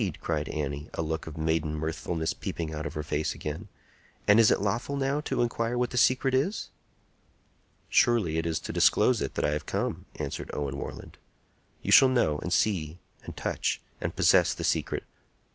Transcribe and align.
cried 0.19 0.49
Annie, 0.49 0.89
a 0.95 1.03
look 1.03 1.27
of 1.27 1.37
maiden 1.37 1.75
mirthfulness 1.75 2.33
peeping 2.33 2.73
out 2.73 2.87
of 2.87 2.95
her 2.95 3.03
face 3.03 3.35
again. 3.35 3.67
"And 4.27 4.39
is 4.39 4.49
it 4.49 4.59
lawful, 4.59 4.95
now, 4.97 5.21
to 5.21 5.43
inquire 5.43 5.77
what 5.77 5.91
the 5.91 5.95
secret 5.97 6.33
is?" 6.33 6.71
"Surely; 7.87 8.39
it 8.39 8.47
is 8.47 8.57
to 8.61 8.73
disclose 8.73 9.21
it 9.21 9.35
that 9.35 9.45
I 9.45 9.51
have 9.51 9.67
come," 9.67 10.07
answered 10.15 10.49
Owen 10.55 10.77
Warland. 10.79 11.19
"You 11.83 11.91
shall 11.91 12.09
know, 12.09 12.39
and 12.39 12.51
see, 12.51 12.97
and 13.25 13.37
touch, 13.37 13.79
and 14.01 14.15
possess 14.15 14.55
the 14.55 14.63
secret! 14.63 15.03